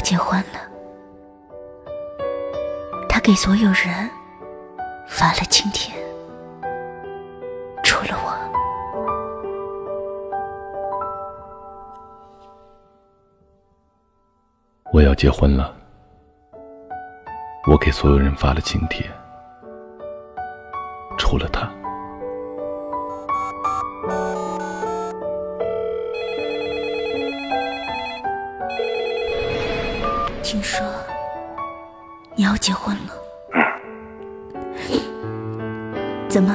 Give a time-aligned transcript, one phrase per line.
[0.00, 0.58] 结婚了。
[3.08, 4.10] 他给所有人
[5.06, 5.94] 发了请帖，
[7.84, 8.30] 除了我。
[14.92, 15.74] 我要结婚了，
[17.70, 19.08] 我给所有人发了请帖，
[21.16, 21.70] 除了他。
[30.52, 30.84] 听说
[32.34, 33.12] 你要结婚了，
[36.26, 36.52] 怎么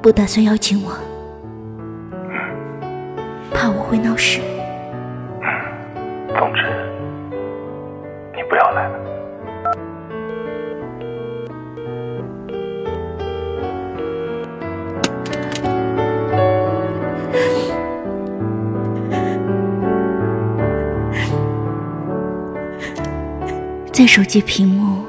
[0.00, 0.92] 不打算邀请我？
[3.52, 4.40] 怕我会闹事？
[6.38, 6.62] 总之，
[8.34, 9.03] 你不要来了。
[23.94, 25.04] 在手机屏幕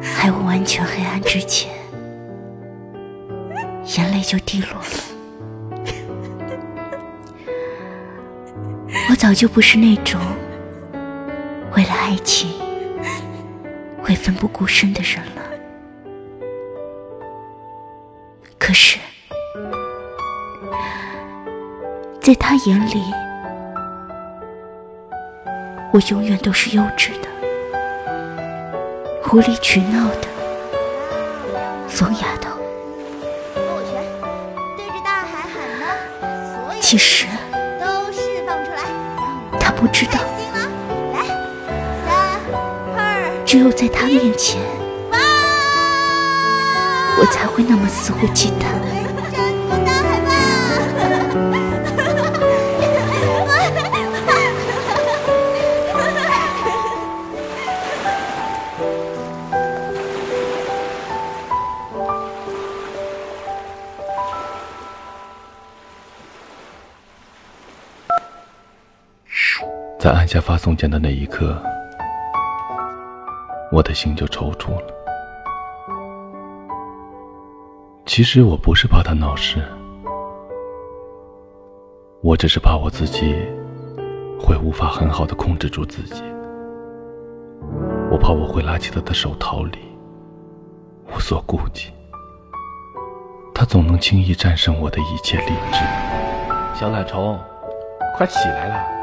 [0.00, 1.70] 还未完全黑暗之前，
[3.84, 4.86] 眼泪就滴落了。
[9.10, 10.18] 我早就不是那种
[11.76, 12.50] 为了爱情
[14.02, 15.42] 会奋不顾身的人了。
[18.58, 18.98] 可是，
[22.22, 23.02] 在他眼里，
[25.92, 27.25] 我永远都是幼稚的。
[29.32, 30.28] 无理取闹的。
[31.88, 32.50] 疯丫头，
[33.56, 34.02] 握拳，
[34.76, 35.84] 对着大海喊呢，
[36.54, 37.26] 所有其实
[37.80, 38.82] 都释放出来，
[39.50, 40.20] 让她不知道。
[41.12, 41.26] 来，
[42.06, 42.40] 三
[42.96, 44.60] 二只有在他面前，
[47.18, 49.05] 我才会那么肆无忌惮。
[70.36, 71.56] 在发送键的那一刻，
[73.72, 74.86] 我的心就抽搐了。
[78.04, 79.64] 其实我不是怕他闹事，
[82.20, 83.34] 我只是怕我自己
[84.38, 86.22] 会无法很好的控制住自己。
[88.10, 89.78] 我怕我会拉起他的手逃离，
[91.06, 91.90] 无所顾忌。
[93.54, 95.78] 他总能轻易战胜我的一切理智。
[96.78, 97.40] 小懒虫，
[98.18, 98.95] 快起来了！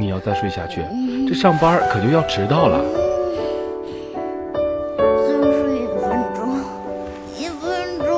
[0.00, 0.82] 你要再睡下去，
[1.28, 2.82] 这上班可就要迟到了。
[4.96, 6.58] 再睡一分钟，
[7.36, 8.08] 一分钟。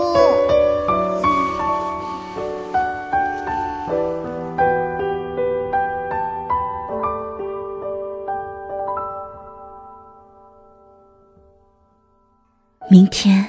[12.88, 13.44] 明天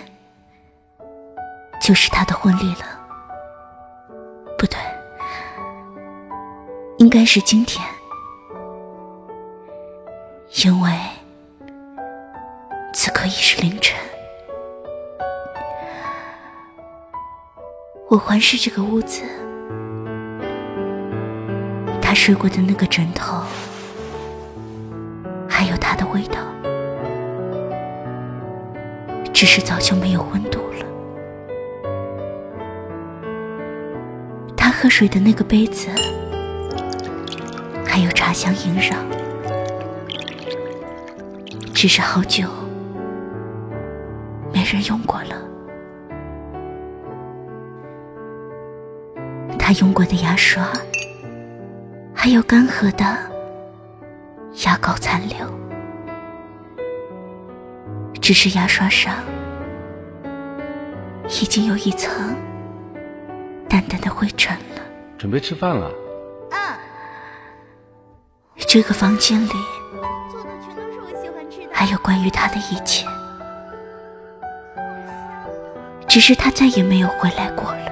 [1.80, 2.86] 就是他的婚礼了，
[4.58, 4.80] 不对，
[6.98, 7.86] 应该是今天，
[10.64, 10.90] 因为
[12.94, 14.00] 此刻已是凌晨。
[18.10, 19.24] 我环视这个屋子，
[22.02, 23.44] 他睡过的那个枕头，
[25.50, 26.40] 还有他的味道。
[29.34, 30.86] 只是早就没有温度了。
[34.56, 35.90] 他喝水的那个杯子，
[37.86, 38.96] 还有茶香萦绕，
[41.84, 42.48] 只是好久
[44.54, 45.36] 没人用过了。
[49.60, 50.66] 他用过的牙刷，
[52.16, 53.04] 还有干涸的
[54.66, 55.46] 牙膏残留。
[58.22, 59.14] 只是牙刷上
[61.26, 62.34] 已经有一层
[63.68, 64.82] 淡淡的灰尘了。
[65.18, 65.92] 准备吃饭了？
[66.52, 66.58] 嗯，
[68.56, 69.52] 这个房间里
[71.86, 73.06] 还有关于他的一切，
[76.08, 77.92] 只是他再也没有回来过了。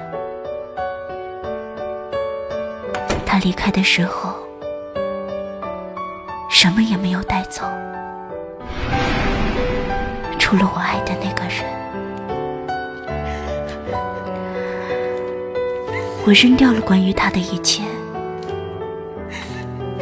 [3.26, 4.34] 他离开的时候，
[6.48, 7.64] 什么也没有带走。
[10.38, 11.62] 除了我爱的那个人，
[16.24, 17.82] 我扔掉了关于他的一切，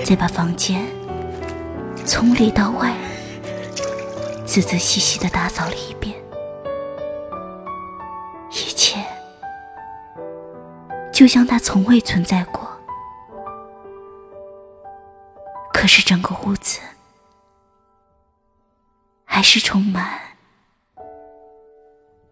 [0.04, 0.80] 再把房间
[2.06, 2.94] 从里到外
[4.50, 6.20] 仔仔细细的打扫了一遍，
[8.50, 9.00] 一切
[11.12, 12.68] 就像他从未存在过。
[15.72, 16.80] 可是整个屋子
[19.24, 20.18] 还是充满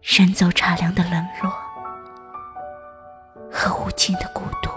[0.01, 1.49] 人走茶凉的冷落
[3.49, 4.68] 和无尽的孤独。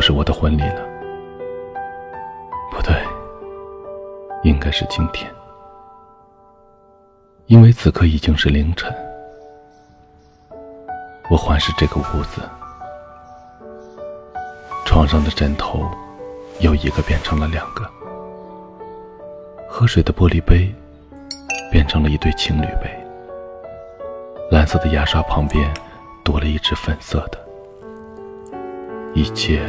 [0.00, 0.82] 就是我的婚礼了，
[2.70, 2.90] 不对，
[4.44, 5.30] 应该是今天，
[7.48, 8.90] 因为此刻已经是凌晨。
[11.28, 12.40] 我环视这个屋子，
[14.86, 15.86] 床上的枕头
[16.60, 17.86] 由一个变成了两个，
[19.68, 20.74] 喝水的玻璃杯
[21.70, 22.88] 变成了一对情侣杯，
[24.50, 25.70] 蓝色的牙刷旁边
[26.24, 27.38] 多了一只粉色的。
[29.12, 29.60] 一切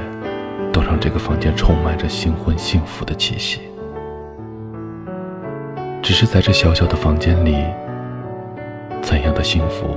[0.71, 3.61] 都让这个房间充满着新婚幸福的气息。
[6.01, 7.55] 只是在这小小的房间里，
[9.01, 9.95] 怎样的幸福，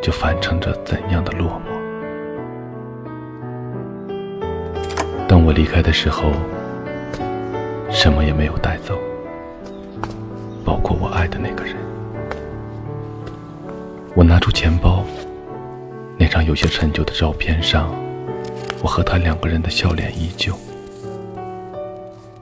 [0.00, 1.72] 就反衬着怎样的落寞。
[5.28, 6.32] 当我离开的时候，
[7.90, 8.98] 什么也没有带走，
[10.64, 11.76] 包括我爱的那个人。
[14.14, 15.04] 我拿出钱包。
[16.18, 17.90] 那张有些陈旧的照片上，
[18.82, 20.52] 我和他两个人的笑脸依旧，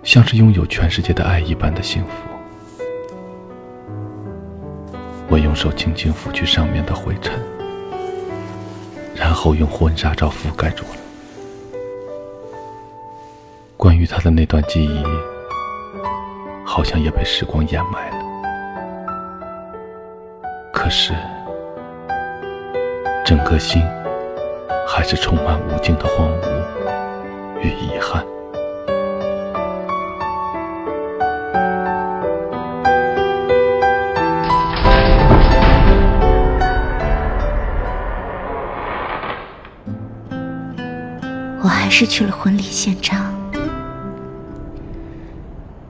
[0.02, 2.10] 像是拥有全世界的爱一般的幸福。
[5.28, 7.38] 我用手轻轻拂去上面的灰尘，
[9.14, 10.90] 然后用婚纱照覆盖住了。
[13.76, 15.04] 关于他的那段记忆，
[16.64, 18.16] 好像也被时光掩埋了。
[20.72, 21.12] 可是。
[23.26, 23.80] 整颗心
[24.92, 26.42] 还是充满无尽的荒芜
[27.62, 28.26] 与遗憾。
[41.62, 43.32] 我还是去了婚礼现场，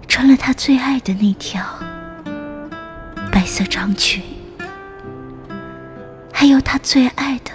[0.06, 1.64] 穿了他最爱的那条
[3.32, 4.22] 白色长裙。
[6.32, 7.50] 还有他最爱的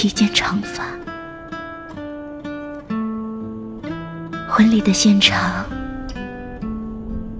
[0.00, 0.84] 披肩长发。
[4.48, 5.66] 婚礼的现场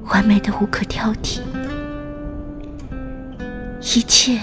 [0.06, 1.38] 完美的无可挑剔，
[3.80, 4.40] 一切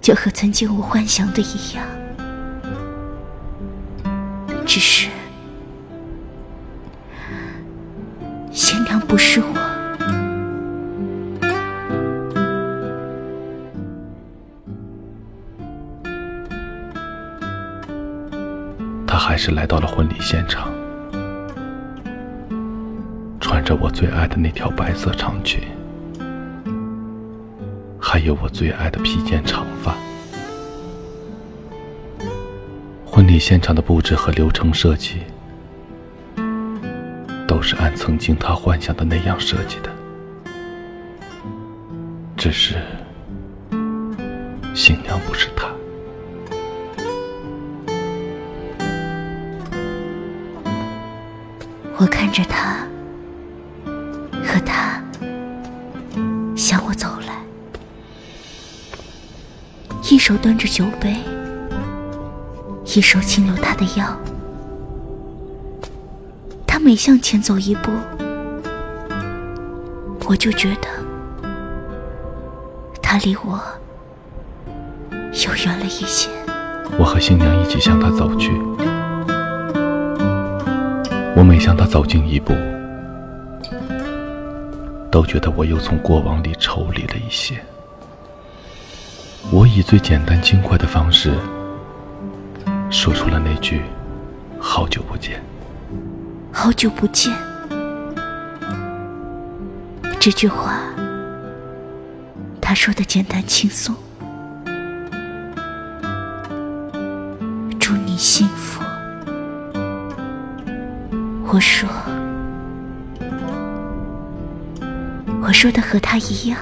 [0.00, 1.84] 就和曾经我幻想的一样，
[4.64, 5.10] 只是
[8.50, 9.71] 新娘不是我。
[19.44, 20.72] 是来到了婚礼现场，
[23.40, 25.60] 穿着我最爱的那条白色长裙，
[27.98, 29.96] 还有我最爱的披肩长发。
[33.04, 35.22] 婚礼现场的布置和流程设计，
[37.48, 39.90] 都是按曾经他幻想的那样设计的，
[42.36, 42.76] 只是
[44.72, 45.71] 新娘不是他。
[52.02, 52.78] 我看着他
[54.44, 55.00] 和他
[56.56, 57.44] 向我走来，
[60.10, 61.16] 一手端着酒杯，
[62.86, 64.18] 一手轻搂他的腰。
[66.66, 67.92] 他每向前走一步，
[70.26, 70.88] 我就觉得
[73.00, 73.60] 他离我
[75.34, 76.28] 又远了一些。
[76.98, 78.60] 我和新娘一起向他走去。
[81.52, 82.54] 每向他走近一步，
[85.10, 87.62] 都觉得我又从过往里抽离了一些。
[89.50, 91.34] 我以最简单轻快的方式
[92.90, 93.82] 说出了那句
[94.58, 95.42] “好久不见”。
[96.50, 97.30] 好久不见，
[100.18, 100.80] 这句话
[102.62, 103.94] 他说的简单轻松。
[107.78, 108.82] 祝你幸福。
[111.52, 111.86] 我说，
[115.42, 116.58] 我说的和他一样，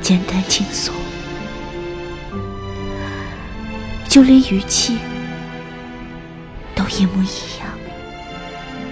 [0.00, 0.94] 简单轻松，
[4.08, 4.98] 就连语气
[6.76, 7.66] 都一模一样。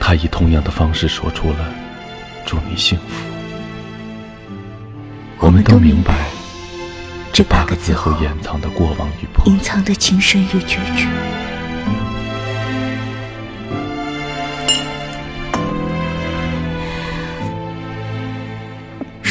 [0.01, 1.73] 他以同样的方式说出了
[2.45, 3.25] “祝你幸福”。
[5.39, 6.27] 我们都明白
[7.33, 11.07] 这八个字后掩藏的过往与破，隐藏的情深与决绝。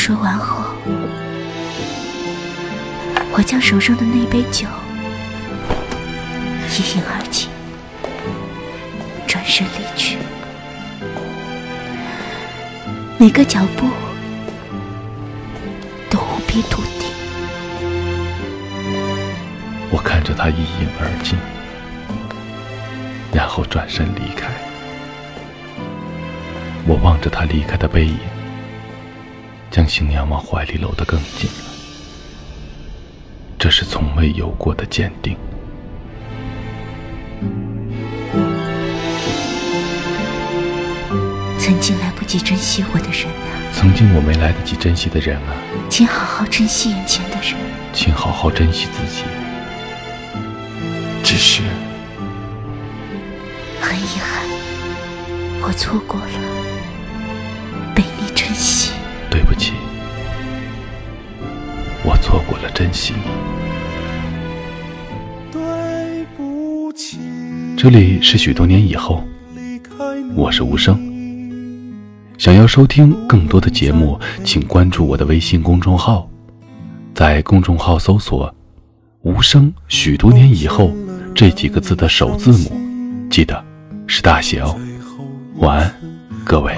[0.10, 0.64] 说完后，
[3.32, 4.66] 我将手上的那杯酒
[6.72, 7.48] 一饮而尽，
[9.28, 10.18] 转身离去。
[13.20, 13.86] 每个脚步
[16.10, 17.12] 都无比笃定。
[19.92, 21.38] 我看着他一饮而尽，
[23.32, 24.48] 然后转身离开。
[26.88, 28.18] 我望着他离开的背影，
[29.80, 31.66] 将新娘往怀里搂得更紧了。
[33.58, 35.38] 这是从未有过的坚定。
[41.58, 45.56] 曾经来不及珍惜我的人啊，曾经我没来得及珍惜的人啊，
[45.90, 47.56] 请好好珍惜眼前的人。
[47.94, 49.24] 请好好珍惜自己。
[51.24, 51.62] 只是
[53.80, 54.44] 很遗憾，
[55.62, 56.59] 我错过了。
[59.40, 59.72] 对不起，
[62.04, 63.22] 我错过了珍惜你。
[65.50, 67.20] 对不起，
[67.78, 69.24] 这里是许多年以后，
[70.36, 71.00] 我是无声。
[72.38, 76.30] 想要收听更多的节目，请关注我的微信公众号，
[77.16, 78.54] 在公众号搜索
[79.24, 80.92] “无声”，许多年以后
[81.34, 82.78] 这几个字的首字母，
[83.30, 83.64] 记得
[84.06, 84.78] 是大写哦。
[85.60, 85.96] 晚安，
[86.44, 86.78] 各位。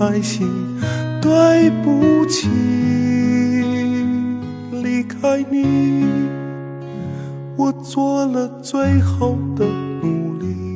[0.00, 0.48] 开心，
[1.20, 2.48] 对不起，
[4.82, 6.06] 离开你，
[7.54, 9.66] 我做了最后的
[10.02, 10.69] 努力，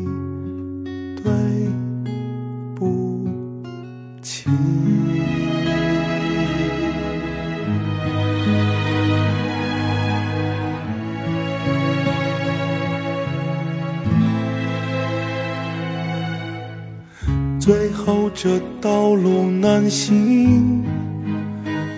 [17.64, 20.84] 最后这道路难行，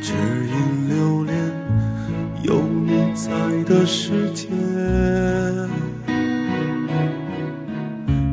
[0.01, 1.37] 只因留恋
[2.45, 3.33] 有你在
[3.65, 4.47] 的世界。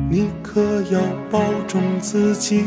[0.08, 0.60] 你可
[0.92, 2.62] 要保重自己，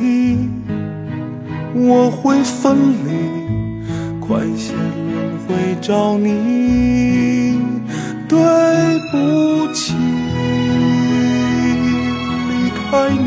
[1.74, 7.58] 我会分离，快些轮回找你。
[8.28, 8.38] 对
[9.14, 9.94] 不起，
[12.50, 13.27] 离开你。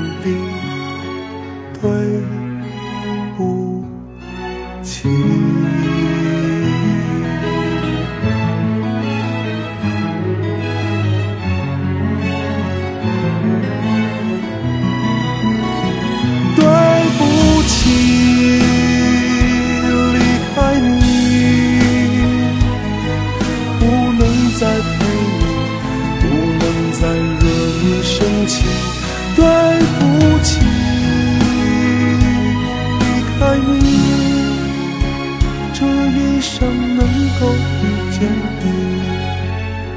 [36.41, 37.05] 一生能
[37.39, 38.27] 够遇见
[38.61, 38.65] 你，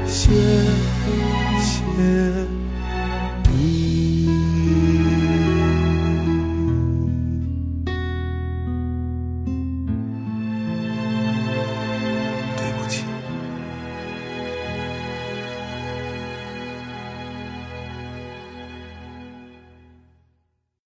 [0.05, 0.29] 谢
[1.59, 2.54] 谢。